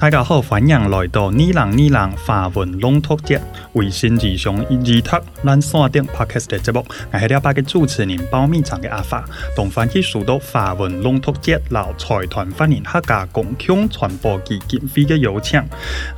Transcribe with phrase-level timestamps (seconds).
[0.00, 1.92] 大家好，欢迎来到《你人你人》
[2.24, 3.38] 华文龙读节，
[3.74, 5.10] 微信日常日读，
[5.44, 6.82] 咱山顶 podcast 的节目。
[7.12, 9.22] 我是今礼拜嘅主持人包米长的阿发，
[9.54, 15.60] 同翻去数到华文龙读节老财团法人客家共享传播基金会的邀请，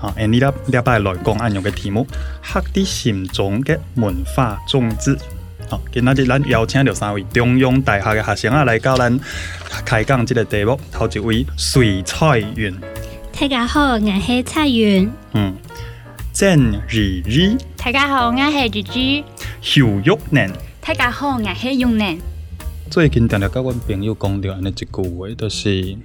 [0.00, 2.06] 啊，今个礼拜来讲安样嘅题目：
[2.40, 5.18] 客的心中的文化种子。
[5.68, 9.18] 好，今仔日咱邀请到三位中央大学的学生啊，来到咱
[9.84, 10.78] 开讲这个题目。
[10.92, 12.72] 头一位，水彩云。
[13.42, 15.10] 大家好，我是蔡云。
[15.34, 15.52] 嗯，
[16.32, 17.56] 郑日日。
[17.76, 18.92] 大家好，我是朱朱。
[19.60, 20.48] 肖玉能。
[20.80, 22.16] 大家好，我是杨能。
[22.88, 25.96] 最近常常跟阮朋友讲到安尼一句话，就是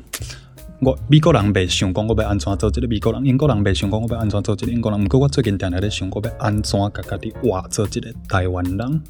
[0.81, 4.99] 我美国人未想讲我要安怎做一个美国人，英国人未想讲我要安怎做一个英国人。
[5.03, 9.01] 不过我最近常在咧想，我要安怎格家己活做一个台湾人？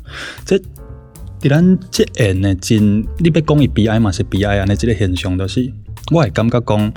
[0.45, 0.59] 即
[1.39, 5.71] 在咱即现个真，你要讲伊悲哀嘛是悲哀，安尼即个现象，就是
[6.11, 6.93] 我会感觉讲。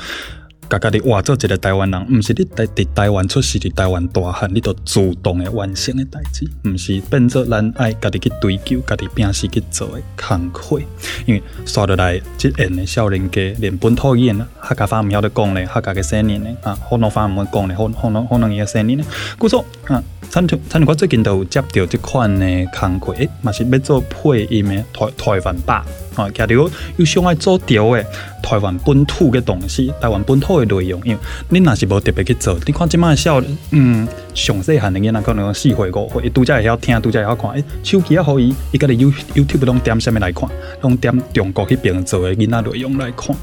[0.79, 10.81] 家家己活做一个台湾人，毋是你在伫台湾出世，伫台湾大汉，你都自动诶完成诶代志，毋是变作咱爱家己去追求、家己拼死去做诶工作。
[11.27, 19.05] 因为刷落来，即闲诶少年家连本土语言，客家话唔晓得讲咧，客家嘅声音咧，啊，汉人话毋会讲咧，汉汉汉人嘅声音咧。
[19.39, 22.47] 故说啊，参团参团，我最近都有接到即款的
[22.79, 25.85] 工课，哎，嘛是要做配音的台台湾版。
[26.15, 28.05] 吼，加如又想爱做调诶，
[28.43, 31.19] 台湾本土嘅东西，台湾本土嘅内容，因为
[31.61, 32.59] 恁若是无特别去做。
[32.67, 37.51] 你看即卖年，嗯，上细汉诶囡仔可能四岁五岁，拄则会晓听，拄则会晓看。
[37.53, 40.49] 诶，手机也互伊，伊家己 YouTube 拢点啥物来看，
[40.83, 43.37] 拢点中国迄边做诶囡仔内容来看。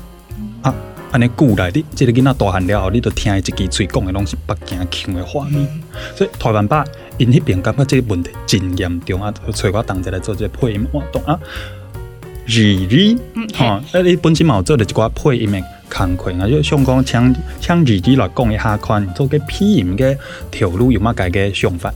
[0.61, 0.75] 啊，
[1.11, 5.47] 安尼古来，你即个囡仔大汉了后，你都听伊一支嘴讲的拢是北京腔的话。
[6.15, 6.83] 所以台湾爸
[7.17, 11.39] 因迄边感觉即个问题真严重啊，找我同齐来做即个配音活动啊。
[12.47, 13.15] 字字，
[13.53, 13.81] 哈！
[13.93, 15.61] 啊，你本身嘛有做着一寡配音的
[15.93, 20.17] 工课，啊，就想讲，请请字字来讲一下看，做个配音嘅
[20.49, 21.93] 条路有嘛家嘅想法？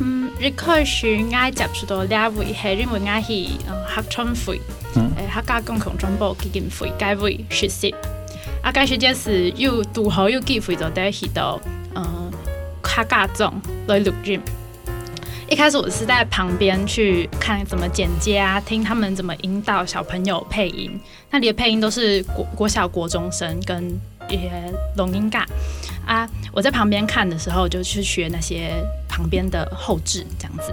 [0.00, 3.32] 嗯，一开始我接触到两位系因为我是
[3.70, 4.58] 嗯合唱会，
[4.96, 7.94] 嗯，客家共同传播基金会嘅一位实习
[8.62, 11.60] 啊，该时间是又大好又机会就带去到
[11.94, 12.30] 嗯
[12.80, 13.52] 客家中
[13.86, 14.40] 来录音。
[15.50, 20.88] 一开始我是在旁边去看怎么剪接啊，听他们怎么引导小朋友配音。
[21.28, 23.84] 那里的配音都是国国小、国中生跟
[24.28, 24.52] 一些
[24.96, 25.44] 聋音嘎。
[26.06, 28.72] 啊，我在旁边看的时候，就去学那些
[29.08, 30.70] 旁边的后置这样子。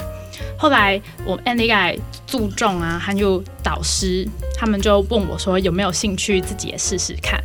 [0.60, 1.92] 后来我 Andy 咖
[2.28, 7.44] 注重啊，还有导师他们就问我说有没有兴趣自己也试试看。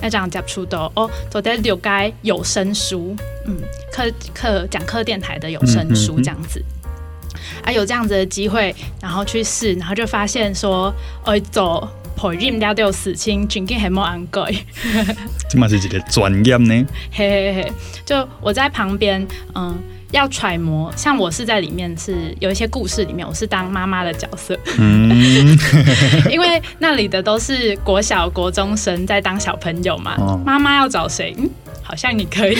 [0.00, 3.14] 爱这样讲出的哦，做在有该有声书，
[3.46, 3.56] 嗯，
[3.92, 6.62] 课课讲课电台的有声书这样子，
[7.62, 10.92] 啊，有这样子的机会，然后去试，然后就发现说，
[11.24, 14.42] 呃，做 p o o 了都有死清 d r i n k i 很莫昂贵，
[15.48, 16.84] 这嘛是一个专业呢？
[17.12, 17.72] 嘿嘿嘿，
[18.04, 19.76] 就我在旁边，嗯。
[20.12, 24.58] 要揣摩，像我是在里面是有一些故事里面，我是当妈妈的角色，
[26.30, 30.16] 因为那里的都是国小国中生在当小朋友嘛。
[30.44, 31.34] 妈妈要找谁？
[31.82, 32.56] 好像你可以。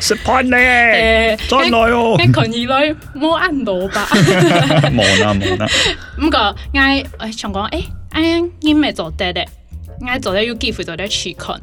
[0.00, 0.56] 是 叛呢？
[0.56, 2.16] 再来哦！
[2.18, 4.08] 你困伊来摸按头吧。
[4.12, 5.66] 无呐无呐。
[6.18, 7.80] 唔个哎想讲哎
[8.10, 9.48] 哎，你咪做得咧，
[10.06, 11.54] 哎做得要机会做得去看。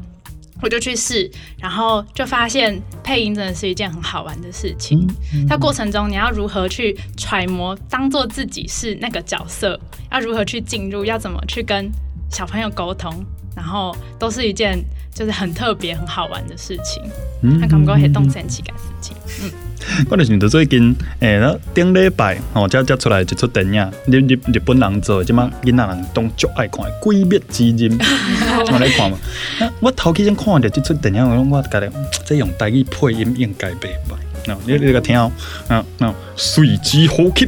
[0.60, 5.06] 我就去试，然后就发现配音真的是一件很好玩的事情。
[5.48, 9.78] 在过程中，你要如何去揣摩，当做自己是那个角色，
[10.10, 11.90] 要如何去进入，要怎么去跟
[12.30, 13.12] 小朋友沟通，
[13.54, 14.78] 然后都是一件
[15.14, 17.02] 就是很特别、很好玩的事情。
[17.42, 17.58] 嗯。
[17.60, 19.16] 那搞不过些动山起盖事情。
[19.42, 19.67] 嗯。
[20.10, 27.98] 我就是想到最近，哎，了顶礼拜吼，才才出来一出电影，日日日本人做，即摆囡仔人当足爱看《鬼灭之刃》，
[28.72, 29.16] 有 来看嘛？
[29.80, 31.88] 我头几先看到即出电影，我讲我感觉
[32.24, 33.92] 这样台语配音应该袂歹。
[34.46, 35.30] 喏，你你个听哦，
[35.68, 37.44] 喏那水机呼吸，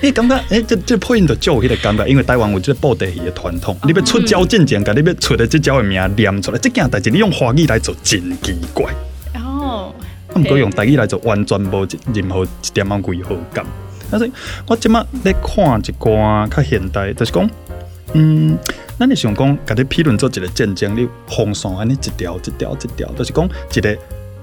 [0.00, 3.76] 你 感觉欸，这这配音就有迄个感觉，因为台湾有即个宝地戏的传统。
[3.84, 8.90] 你要出招之前，甲你要出的即招的名念出来，即件代志你用华语来做真奇怪
[9.34, 9.92] 哦。
[10.34, 13.64] 毋过用台语来做，完全无任何一点仔违和感。
[14.10, 14.30] 但是，
[14.68, 17.48] 我即马咧看一寡较现代，就是讲，
[18.14, 18.56] 嗯，
[18.98, 23.94] 咱你想讲，甲你评论做一个战争，流，风扇安尼一条一条一条，就是讲一个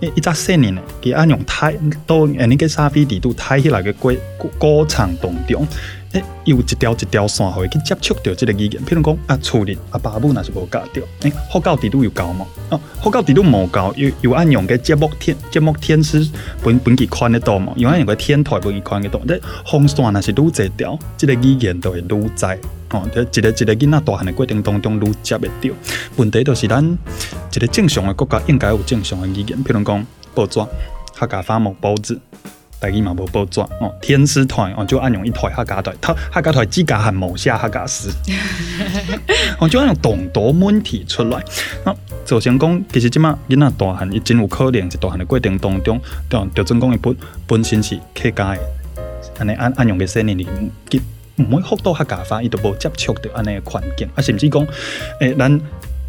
[0.01, 1.73] 一一个信年，伊安用太
[2.05, 4.13] 都安尼个咖啡地图太起来个过
[4.57, 5.65] 过场当中。
[6.13, 8.83] 诶、伊有一条一条线，互伊去接触着这个语言。
[8.83, 12.47] 譬如讲，啊，厝里啊，爸母若是无教着，诶，佛教地度有教无？
[12.73, 16.27] 哦，佛教地度无教，又又按用个节目天节目天师
[16.63, 22.57] 本本集看得多嘛，用按用个天台本集看得多，这风扇若是愈侪条，这个语言都会愈在。
[22.91, 25.71] 哦，这一个一个囡仔大汉的过程当中愈接袂着。
[26.15, 26.83] 问题就是咱
[27.53, 29.63] 一个正常诶国家应该有正常诶语言。
[29.63, 30.03] 譬如讲，
[30.33, 30.59] 报纸、
[31.15, 32.19] 客家话无报纸。
[32.79, 38.09] 大家嘛无报装哦，天使团哦，就按用一台黑家带，他黑胶带指甲含毛线黑胶丝，
[39.59, 41.43] 我 就按用动多问题出来。
[41.83, 41.93] 那
[42.25, 45.99] 做成讲，其实即马囡仔大汉，伊真有可能在大汉的过程当中，
[46.29, 47.13] 对，就真空的不
[47.45, 48.59] 本身是客家的，
[49.39, 50.47] 安尼按按用个生理里，
[51.35, 54.65] 每每幅度黑家化，伊都无接触着安尼的环境，啊，甚至讲
[55.19, 55.59] 诶咱。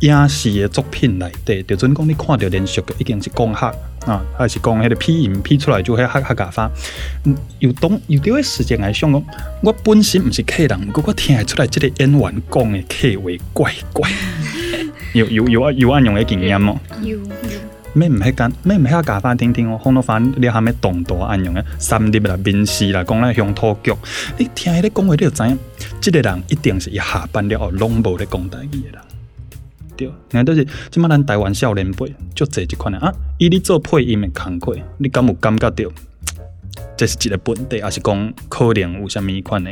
[0.00, 3.66] 影视的作品内底，就准讲你看到连续嘅，已经是讲客
[4.06, 6.70] 啊，还是讲迄个配音 P 出来就迄个客家话。
[7.58, 9.22] 又当又了，时间来想讲，
[9.62, 14.10] 我本身毋是客人，不过我听会出来即个演员讲的客话怪怪，
[15.12, 16.78] 又又又啊又安样嘅经验哦。
[17.92, 19.78] 咩唔许讲，咩唔许讲，客家话听听哦。
[19.84, 23.92] 放到反你喊咩动大安样嘅，三立啦、面试啦，讲来乡土剧，
[24.38, 25.58] 你听迄个讲话你就知影，
[26.00, 29.09] 这个人一定是伊下班了，拢无咧讲台语嘅人。
[30.06, 35.84] 对，然后都是即马咱台湾少年辈足侪即款人啊，伊咧做配音的工作，你敢有感觉到？
[36.96, 39.70] 这是一个本地，还是讲可能有啥物款的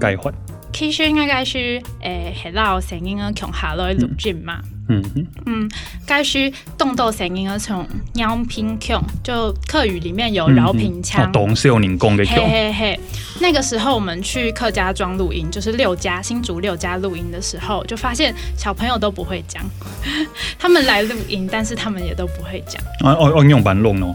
[0.00, 0.32] 解法？
[0.72, 4.60] 其实应该是诶，学到声音啊，从下来录径嘛。
[4.88, 5.68] 嗯哼，嗯，
[6.06, 11.30] 该是动到声音而从绕平腔，就客语里面有饶平腔。
[11.32, 12.24] 懂都是用人工的。
[12.26, 13.00] 嘿嘿嘿，
[13.40, 19.62] 那个时候我们去客家庄录音，就是六家新竹六家录音的时候，就发现小朋友都不会讲，
[20.58, 22.82] 他们来录音，但是他们也都不会讲。
[23.00, 24.14] 哦哦哦，用板弄哦。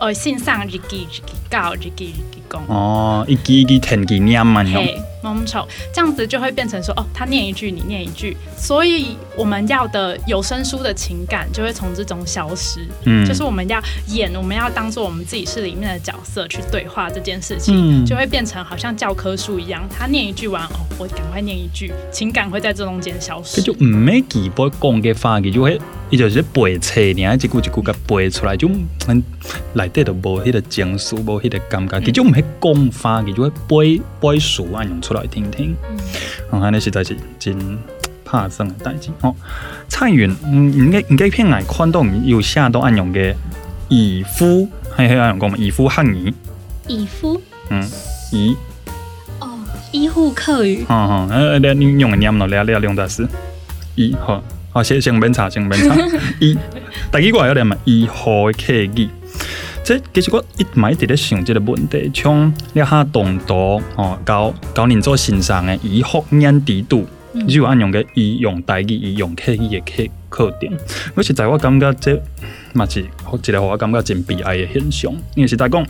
[0.00, 2.62] 哦，先上一级一级告，一级一级讲。
[2.68, 4.74] 哦，一级一级听，一级念嘛，你。
[5.22, 12.80] m o 这样子就会变成说哦，他念一句，你念一句，所以我们要的有声书的情感就会从这种消失。
[13.04, 23.60] 嗯，就是我们要演，我们要当做我们自己是里面的角色去对话这件事情，就会变成好像教科书一样，他念一句完哦，我赶快念一句，情感会在这中间消失。
[23.62, 25.80] 就唔系几多讲嘅话，佢就会
[26.10, 28.68] 伊就是背册，然后一句一句咁背出来，就
[29.74, 31.98] 内底就无迄个情绪，无迄个感觉。
[32.00, 34.82] 佢就唔系讲话，佢就会背背书啊
[35.12, 35.76] 出来听听，
[36.50, 37.56] 我那实在是真
[38.24, 39.34] 怕生代际哦。
[39.88, 43.34] 蔡云，嗯，应该应该偏爱宽到有下到暗用的
[43.88, 46.32] 姨夫，系系暗用讲嘛，姨夫汉语。
[46.86, 47.84] 姨夫，嗯，
[48.30, 48.56] 姨。
[49.40, 49.58] 哦，
[49.90, 50.84] 医护客语。
[50.86, 50.94] 啊
[51.28, 53.28] 啊，你用的念喏，你来两杂字，
[53.96, 54.40] 姨好，
[54.72, 55.96] 好先先边查先边查，
[56.38, 56.56] 姨，
[57.10, 57.76] 大奇怪有点嘛？
[57.84, 59.10] 姨好客气。
[59.90, 62.32] 即其实我一买直咧想即个问题，像
[62.74, 63.56] 了下当当
[63.96, 67.04] 吼，交交人做欣赏的以酷眼低度，
[67.48, 70.72] 就按用个以用代以以用刻意的刻刻点。
[71.16, 72.16] 我现在我感觉即
[72.72, 75.84] 嘛是一个我感觉真悲哀的现象，因为实在讲。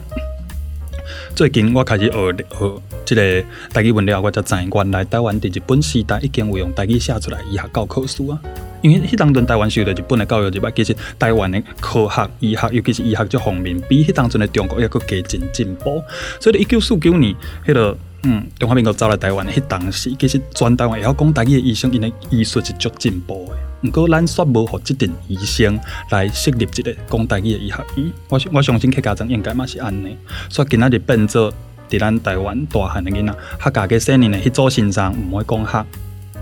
[1.35, 2.11] 最近我开始学
[2.51, 8.41] 学这个台语文了，我才知原来台湾在日本时代已经有用台语写出来医学教科书啊。
[8.83, 16.03] 因为迄当阵台湾受到日本的教育，就嘛其实台湾的科学、医学，尤其是医学这方面，比迄当阵的中国还佫加进进步。
[16.41, 17.35] 所以一九四九年，
[17.67, 23.70] 迄个嗯，中华人民国走来台湾迄当时，其实全台湾会晓讲台语的医生，因的医术是足进步的。
[23.83, 25.79] 毋过，咱煞无互即阵医生
[26.11, 28.13] 来设立一个讲台语嘅医学院。
[28.29, 30.15] 我我相信客家庄应该嘛是安尼，
[30.51, 31.51] 煞今仔日变做
[31.89, 35.87] 伫咱台湾大汉嘅囡仔，客家嘅少年呢去做先生，唔会讲客，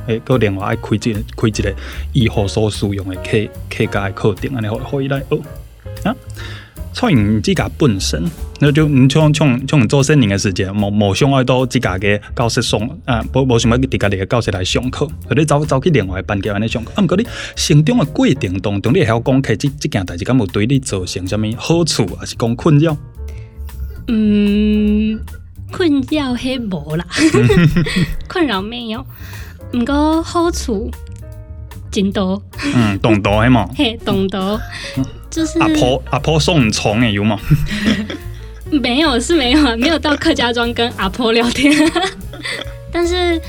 [0.08, 1.74] 诶，佫另外爱开一开一个
[2.12, 3.14] 医学所使用嘅
[3.46, 6.14] 客客家嘅课程，安尼互互伊来学啊？
[6.98, 8.20] 操，你自己本身，
[8.58, 16.90] 那就唔像像像做生意嘅时间，无无想爱到自家嘅教室上，啊，无无想要自家嘅教室来上课，或者走走去另外嘅班级安尼上课。
[16.96, 17.24] 啊，毋过你
[17.54, 22.96] 成长嘅过程当中，你系有讲起即即件代志，敢有对你造成什么好处，还是讲困扰？
[24.08, 25.20] 嗯，
[25.70, 27.06] 困扰系无啦，
[28.26, 29.06] 困扰没有，
[29.72, 30.90] 毋过好处
[31.92, 32.42] 真多，
[32.74, 33.70] 嗯，多多系嘛？
[33.76, 34.58] 嘿，多多。
[35.30, 37.38] 就是阿婆阿婆送虫哎有吗？
[38.70, 41.72] 没有是没有啊，没有到客家庄跟阿婆聊天。
[42.92, 43.40] 但是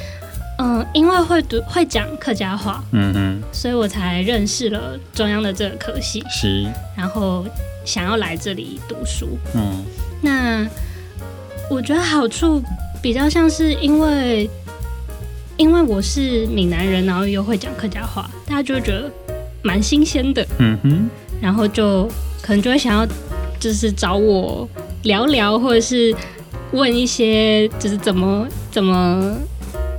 [0.58, 6.24] 嗯，因为会读会讲客家话，嗯嗯，所以我才认识了中央的这个科系。
[6.30, 6.64] 是，
[6.98, 7.46] 然后
[7.86, 9.38] 想要来这里读书。
[9.56, 9.86] 嗯，
[10.22, 10.68] 那
[11.70, 12.62] 我觉得好处
[13.02, 14.50] 比较像是因为
[15.58, 19.10] 因为我是闽南人，然后又会讲客家话，大家就觉得
[19.62, 20.46] 蛮新鲜的。
[20.60, 21.10] 嗯哼。
[21.42, 22.08] 然后就
[22.42, 23.08] 可能就会想要，
[23.60, 24.68] 就是找我
[25.04, 26.14] 聊聊，或者是
[26.72, 29.36] 问一些，就是怎么怎么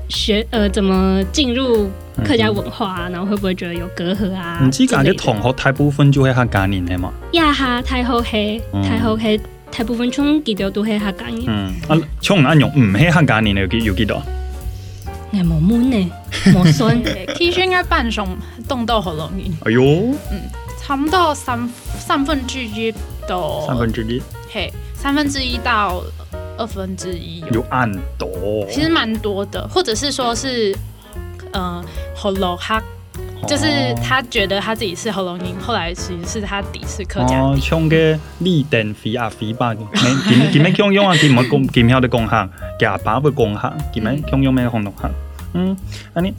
[0.08, 1.88] 学，呃，怎么进入
[2.24, 4.60] 客家文化，啊，然后会不会觉得有隔阂啊？
[4.62, 7.12] 你自家啲同学大部分就会客家人的嘛？
[7.32, 9.38] 呀哈，太好黑，太好黑。
[9.72, 14.20] 大部分中记得都系客家人，嗯啊，中那种唔系客家人，有几有几多？
[15.32, 16.10] 哎，冇冇呢，
[16.52, 18.26] 冇算 呢，T 恤应该半胸
[18.68, 19.48] 冻到喉咙易。
[19.64, 19.82] 哎呦，
[20.32, 20.69] 嗯。
[20.96, 21.68] 不多三
[21.98, 22.92] 三分之一
[23.28, 24.22] 到三分之一，
[24.52, 26.02] 嘿，三分之一到
[26.56, 30.74] 二分之一，有暗多，其实蛮多的，或者是说是，
[31.52, 31.84] 嗯，
[32.16, 32.82] 喉咙哈，
[33.46, 37.38] 就是他觉得他自己是喉咙音，后来其实是他第一客家。
[37.40, 39.90] 哦，唱个立等飞啊飞吧，用啊？
[39.92, 40.48] 的行？
[40.62, 40.92] 不行？
[40.92, 41.06] 用喉
[44.80, 45.10] 咙行？
[45.52, 45.76] 嗯，
[46.14, 46.32] 那你？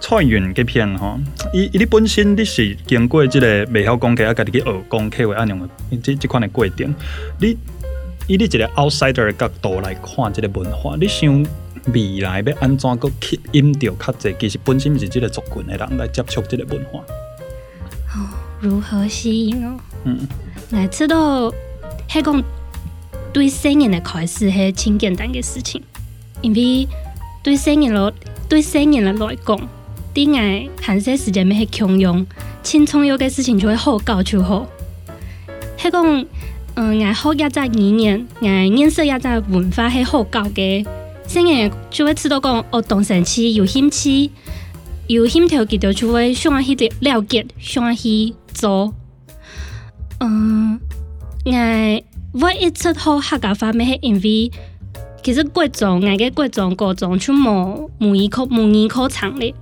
[0.00, 1.18] 蔡园这片吼，
[1.52, 5.68] 伊伊你本身你是经过即个未晓讲开啊，家己去学讲开话安样个？
[5.98, 6.94] 即即款个过程，
[7.40, 7.56] 你
[8.28, 11.44] 以你一个 outsider 的角度来看即个文化，你想
[11.92, 14.36] 未来要安怎佫吸引到较侪？
[14.38, 17.00] 其实本身是即个族群个人来接触即个文化。
[18.14, 19.78] 哦，如何吸引哦？
[20.04, 20.26] 嗯，
[20.70, 21.50] 来知道，
[22.08, 22.42] 迄讲
[23.32, 25.82] 对新人来开始是真简单嘅事情，
[26.40, 26.86] 因为
[27.42, 28.12] 对新人咯，
[28.48, 29.68] 对新人来来讲。
[30.14, 32.26] 顶外，闲时时间咪去穷用，
[32.62, 34.66] 轻松有个事情就会好搞就好。
[35.78, 36.26] 迄个，
[36.74, 40.82] 嗯，爱好个在语言，爱颜色个在文化，系好搞个。
[41.26, 44.30] 先个就会知道讲，哦，东升期、有兴趣，
[45.08, 48.92] 有兴趣件就就会向去了解，向去做。
[50.20, 50.80] 嗯，
[51.44, 54.50] 爱我一出好客家话咪去因为，
[55.22, 59.54] 其实各种，爱个各种各种，出莫母语考母语考场嘞。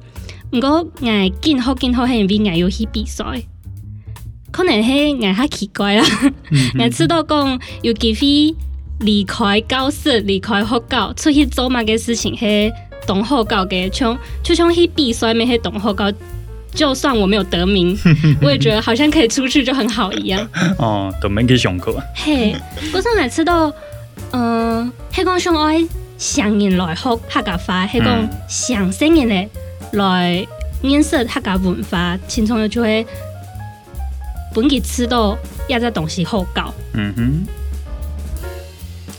[0.53, 3.25] 毋过爱見好見好喺入面捱遊戲比赛，
[4.53, 6.05] 可能係爱较奇怪啦。
[6.75, 8.57] 捱黐到講有机会
[9.01, 12.73] 离开教室、离开学校，出去做乜嘅事情係
[13.07, 16.17] 同学校嘅，像就像去比赛，咪係同学校。
[16.73, 17.99] 就算我没有得名，
[18.43, 20.47] 我也觉得好像可以出去就很好一样。
[20.77, 21.95] 哦，都没係咁上課。
[22.15, 22.55] 嘿，
[22.93, 23.73] 嗰陣時黐到，
[24.33, 25.89] 嗯，黑講上愛
[26.19, 29.49] 上人来學客家話，黑講上新人嚟。
[29.93, 30.47] 来
[30.83, 33.07] 认识客家文化，轻松的就会
[34.55, 35.37] 本起吃到
[35.69, 36.73] 一只东西好搞。
[36.93, 37.47] 嗯哼。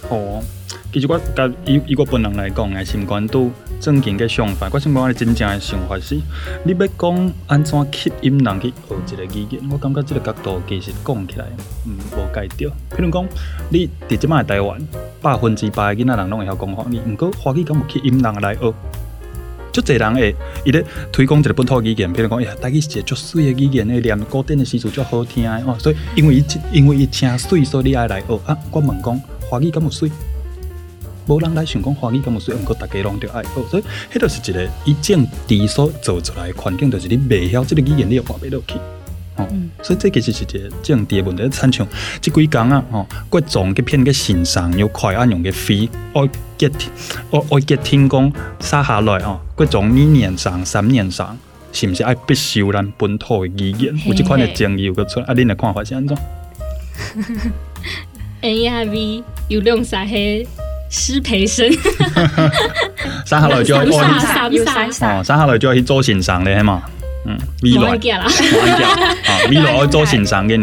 [0.09, 0.41] 哦，
[0.93, 3.49] 其实我甲以以我本人来讲，也是关都
[3.81, 4.69] 正经个想法。
[4.71, 6.15] 我想讲我真正的想法是，
[6.63, 11.45] 你要讲安怎吸引人去学一个语言，我感觉这个角度其实讲起来，
[11.85, 12.69] 嗯，无解掉。
[12.91, 13.25] 譬如讲，
[13.69, 14.79] 你伫即卖台湾，
[15.21, 18.73] 百分之百的囡仔人拢会晓讲华语，毋过华语敢有吸引人来学？
[19.77, 25.77] 足侪人会伊咧推广一个本土语言，比如讲，哎呀，台语是一个足水的语言，诶念古典的诗词足好听诶吼。
[25.77, 28.39] 所以因为伊，因为伊听水，所以你爱来学。
[28.47, 29.19] 啊，我问讲，
[29.49, 30.09] 华语敢有水？
[31.27, 33.61] 无人来想讲华语敢有水，毋过大家拢着爱学。
[33.69, 38.77] 所以迄个是一个伊降低所做出来环境，就是你袂晓即个语言，你又学袂落去。
[39.83, 41.47] 所以这其实是一个政治的问题。
[41.49, 41.87] 参像
[42.21, 46.21] 这几工啊，哦，各种各片个神上，要快按用个飞爱
[46.57, 46.91] 吉天，
[47.31, 51.35] 爱爱吉天公杀下来哦，各种年年上、三年上，
[51.71, 53.93] 是不是爱必修咱本土的语言？
[54.05, 56.15] 有只款的精油，个出，啊，恁的看法是安怎
[58.41, 60.15] a I V 有两三个
[60.89, 61.71] 师培生，
[63.25, 64.01] 杀 下来就要做，
[65.23, 66.83] 下来就要去做线上嘞，嘛？
[67.25, 68.27] 嗯，未罗，未来啊，
[69.49, 70.55] 未来给 做您，尚的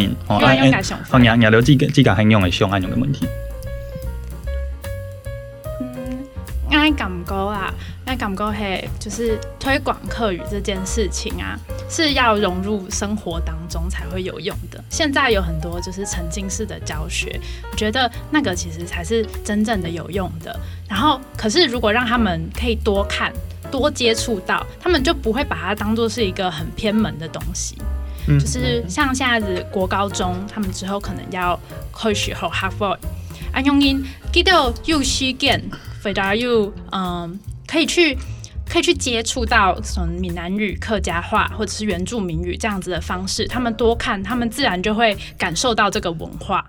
[1.06, 3.26] 放羊羊聊自个自个很用的相爱用的问题。
[6.70, 7.72] 嗯，我讲过啦，
[8.06, 11.58] 那，讲过，嘿，就是推广客语这件事情啊，
[11.90, 14.82] 是要融入生活当中才会有用的。
[14.88, 17.38] 现在有很多就是沉浸式的教学，
[17.70, 20.56] 我觉得那个其实才是真正的有用的。
[20.88, 23.32] 然后，可是如果让他们可以多看。
[23.78, 27.76] 多接触到，他们就不会把它当做是一个很偏门的东西。
[28.28, 31.58] 嗯，就是像现在子国高中，他们之后可能要
[31.90, 32.98] 或许会 y
[33.52, 34.00] 安用音
[34.32, 35.60] 低 e 又 i n
[36.04, 38.16] 回答又嗯，可以去
[38.70, 46.64] 可以去接触到什么闽南语、客家话或者是原住民语这样子的方式，他们多看，他们自然就会感受到这个文化。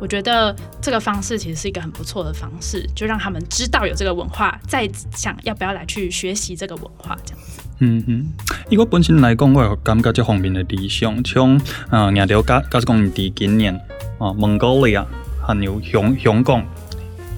[0.00, 7.42] 我觉得这个方式其实是一个很不错的方式，就让他们知道有这个文化，再想要不要来去学习这个文化这样
[7.80, 11.60] 嗯哼，我本身来讲，我感觉这方面的理想，像
[11.90, 13.72] 呃，亚洲加加，说讲二今年
[14.18, 15.04] 啊，蒙古里啊，
[15.46, 16.64] 还有香香港、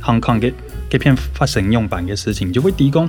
[0.05, 0.53] 香港嘅。
[0.91, 3.09] 隔片发生用板嘅事情，就会提供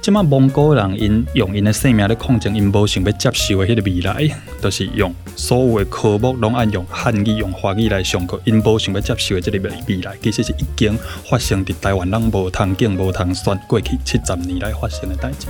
[0.00, 10.96] 即卖蒙古人因用因嘅性命咧抗争，因无想要接受嘅迄个未来，都是用所有嘅科目拢按用汉语、用华语来上课，因无想要接受嘅这个未未来，其实是已经
[11.28, 15.46] 发生伫台湾人无通见、无通算过去七十年来发生嘅代志。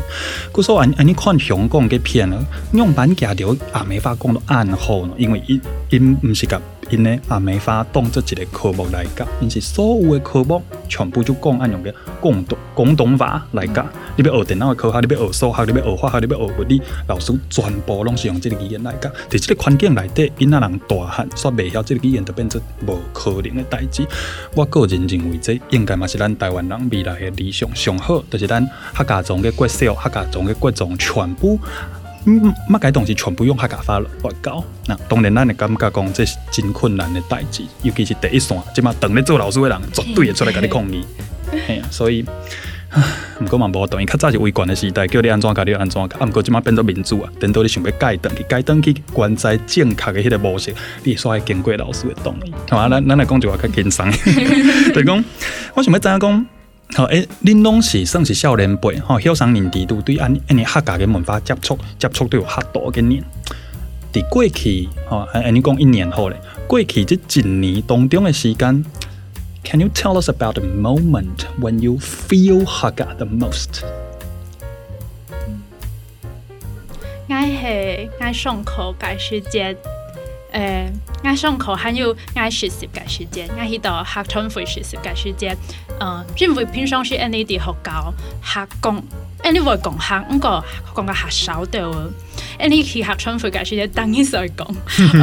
[0.52, 6.61] 故说，按按你看香港骗片用板加条，也未法讲得安好，因为因因毋是甲。
[6.91, 13.85] 因为也没法当做一个科目来教，因是所有的科目全部就讲按用嘅广东广东话来教。
[14.17, 19.09] 你要学电脑的科学，你要学数学，你要学化学，你要学物理，老师全部拢是用这个语言来教。
[19.29, 24.07] 在这个环境内底，囡仔人大汉，煞未晓这个语言，就变成无可能的代志。
[24.55, 31.59] 我个人认为，这应该嘛是咱台湾人未来嘅理想，上好就是咱客家种的国小、客家种的国中，全部。
[32.26, 34.07] 嗯，乜该东西全部用客家话来
[34.40, 34.64] 搞。
[34.87, 41.04] 那当然，咱会感觉讲这是真困难的代志，尤其是第一线，即马当咧做老师的人绝对会出来跟你抗议。
[41.66, 42.25] 嘿，所以，
[43.40, 46.19] 唔过嘛无同，较早是威权的时代，叫你安怎教你就安怎教。
[46.19, 52.52] 啊，唔过即马变做民主啊，等到你想要改，改登去，改登去，关在正确的迄个模式，你煞会经过老师的同意。
[52.71, 54.11] 好啊，咱咱来讲句话较轻松。
[54.95, 55.23] 就讲，
[55.75, 56.47] 我想要知影讲？
[56.93, 63.25] 好诶，恁拢是算是少年辈，吼，学生年纪都对安安尼客家嘅文化接触接触都有较多嘅念。
[64.12, 66.38] 伫过去，吼，安尼讲一年好咧。
[66.69, 68.85] 过去即一年当中嘅时间
[69.64, 73.83] ，Can you tell us about the moment when you feel 客家 the most？
[77.29, 79.75] 爱系爱上课改时间。
[80.54, 80.87] 誒，
[81.25, 85.56] 我上課還有我學習嘅時間，我喺度學團會學習嘅時間。
[86.00, 88.94] 嗯，因為平常時喺你哋學校學講，
[89.42, 91.96] 喺你會講下，唔過講嘅學少啲喎。
[92.61, 94.73] 喺你去學團會嘅時間，等於再講，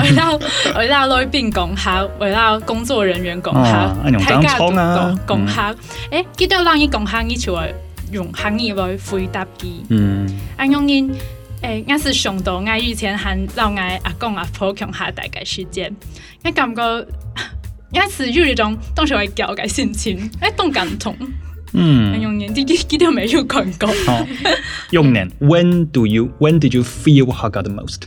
[0.01, 0.35] 為到
[0.77, 3.95] 為到來賓講下，為到工作人員講下，
[4.27, 4.75] 大家講
[5.25, 5.73] 講下。
[6.11, 7.73] 誒，幾多人要講下，你就會
[8.11, 9.65] 用下你來回答佢。
[9.88, 11.09] 嗯，啊，用因。
[11.62, 15.96] 哎，我是上岛，我以前喊老爱阿公阿婆穷下大概时间，
[16.44, 16.84] 我感觉，
[17.94, 21.15] 我是有一种当时会叫嘅心情，哎，动感同。
[21.74, 22.20] 嗯。
[22.20, 23.88] 用年，几几条没有感觉。
[24.89, 26.30] 用年，When do you?
[26.39, 28.00] When did you feel h a g p y the most?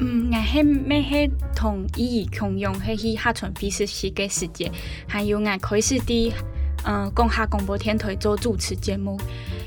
[0.00, 4.72] 嗯，我系每系同意穷用，系去下村比视世界时间，
[5.06, 6.32] 还有我开始的，
[6.84, 9.18] 呃，共下广播天台做主持节目。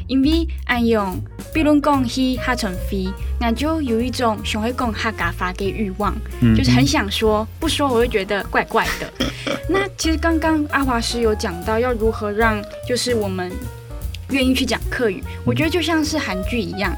[0.07, 1.19] 因为俺用，
[1.53, 2.09] 比如讲，他
[2.41, 3.07] 哈成飞，
[3.41, 6.15] 俺就有一种想会讲哈嘎发的欲望，
[6.55, 9.13] 就是很想说，不说我会觉得怪怪的。
[9.67, 13.51] 那其实刚刚阿华师有讲到要如何让，就是我们
[14.29, 15.21] 愿意去讲客语。
[15.45, 16.95] 我觉得就像是韩剧一样，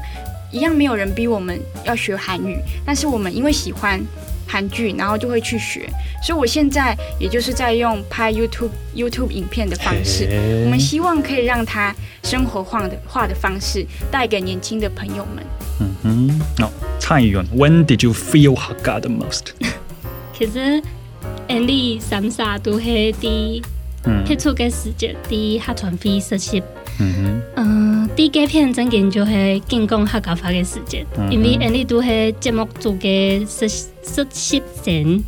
[0.52, 4.00] 一样没有人逼我们要学韩语，但是我们因为喜欢。
[4.50, 5.88] 韩剧，然后就会去学，
[6.26, 10.28] 所以我现在也就是在用拍 YouTube YouTube 影片的方式，
[10.64, 15.44] 我们希望可以让他生活化的化的方式带给年轻的朋友们。
[15.80, 19.44] 嗯哼，那蔡元 w h e n did you feel h e r t most？
[20.36, 20.82] 其实，
[21.46, 23.62] 安利上沙都是滴，
[24.26, 26.60] 拍出嘅时间一，下传飞实习。
[27.00, 27.42] 嗯哼，
[28.04, 35.24] 嗯，第一片真紧就是进攻客高发的时间，因为安尼都是节目组的实实习生，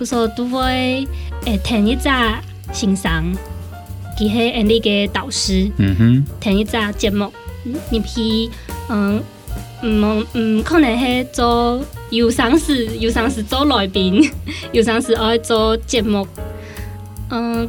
[0.00, 1.06] 佫说都会
[1.44, 2.40] 诶填一扎
[2.72, 3.22] 欣赏，
[4.18, 7.30] 佢系安尼嘅导师，嗯哼，填一扎节目，
[7.90, 8.50] 你批，
[8.88, 9.22] 嗯，
[9.84, 14.26] 唔嗯，可能系做有上是有上是做来宾，
[14.72, 16.26] 有上是爱做节目，
[17.28, 17.68] 嗯，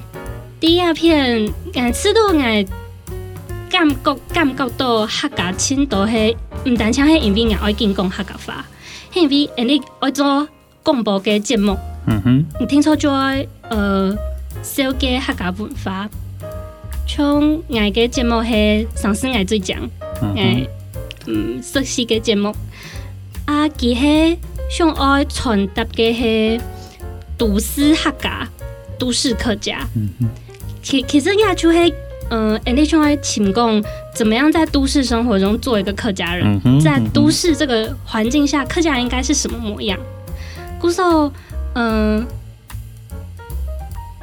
[0.62, 2.66] 第二片爱吃都爱。
[3.74, 8.64] 感觉感觉到客家腔都是，唔单像系因为爱讲客家话。
[9.16, 9.68] 因为，安
[10.00, 10.48] 爱做
[10.84, 11.76] 广播嘅节目，
[12.60, 13.10] 你听错在，
[13.70, 14.16] 呃，
[14.62, 16.08] 小嘅客家文化。
[17.08, 19.80] 从爱嘅节目系，上试爱最讲，
[20.36, 20.66] 爱，
[21.26, 22.54] 嗯，熟悉嘅节目。
[23.46, 24.38] 啊，其实
[24.70, 26.62] 想爱传达嘅系
[27.40, 28.48] 都市客家，
[29.00, 29.88] 都市客家。
[30.84, 31.92] 其其实也出系。
[32.30, 33.84] 嗯，NTY 请供
[34.14, 36.60] 怎么样在都市生活中做一个客家人？
[36.82, 39.98] 在都市这个环境下，客家应该是什么模样？
[40.80, 41.32] 故说，
[41.76, 42.26] 嗯，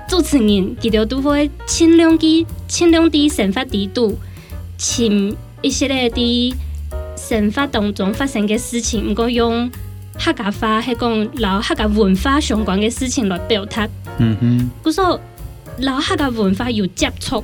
[0.08, 1.36] 主持人记得杜播
[1.66, 4.18] 前两机、前两的神发地度，
[4.76, 6.54] 请一系列的
[7.16, 9.70] 神法当中发生嘅事情，唔够用
[10.22, 13.88] 客家话，系讲老客家文化相关嘅事情来表达。
[14.18, 15.18] 嗯哼，故说
[15.78, 17.42] 老客家文化有接触。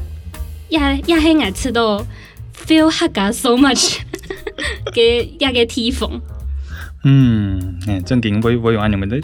[0.68, 2.04] 也也很爱吃到
[2.54, 3.98] ，feel h a p so much，
[4.92, 6.20] 给一个提风。
[7.04, 9.22] 嗯，正经我我用安尼问，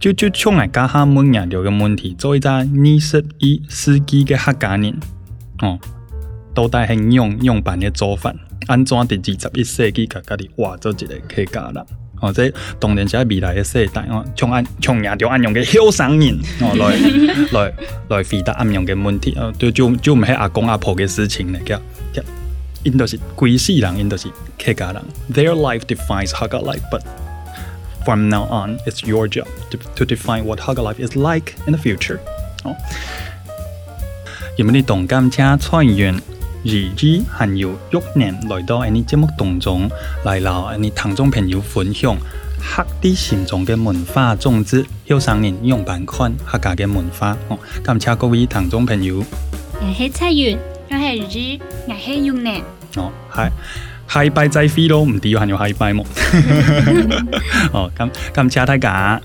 [0.00, 2.14] 就就上来加下问下这个问题。
[2.14, 2.66] 做一个二
[3.00, 4.94] 十一世纪的客家人，
[5.60, 5.78] 哦，
[6.52, 8.34] 都带很用用笨的做法，
[8.66, 11.86] 安怎伫二十一世纪家家的画做一个客家人？
[12.22, 17.72] 哦，即當然，即未來嘅世代哦，從按從也着按樣嘅後生人哦來來
[18.16, 21.76] 來回答按樣嘅問題哦，就就就唔係阿公阿婆嘅事情嚟嘅，
[22.84, 25.02] 因都是貴世人，因都是客家人。
[25.32, 27.02] Their life defines Hakka life, but
[28.04, 31.72] from now on, it's your job to to define what Hakka life is like in
[31.72, 32.18] the future。
[32.62, 32.72] 哦，
[34.56, 36.20] 有冇啲動感車菜園？
[36.64, 39.88] 而 G 還要逐年來到呢節目當中，
[40.24, 42.16] 嚟留呢聽眾朋友分享
[42.60, 47.36] 客啲禪宗嘅文化種子，後生人用板看客家嘅文化。
[47.48, 49.24] 哦，感謝各位聽眾朋友。
[49.80, 50.56] 我係蔡元，
[50.88, 52.62] 我係 G，我係用年。
[52.96, 53.48] 哦，係。
[54.08, 56.04] 係拜祭飛咯，唔知要行要係拜麼？
[57.72, 59.20] 哦，咁咁請大家。